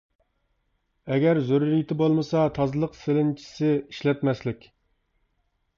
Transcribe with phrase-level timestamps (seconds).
[1.15, 4.69] ئەگەر زۆرۈرىيىتى بولمىسا، تازىلىق سېلىنچىسى ئىشلەتمەسلىك.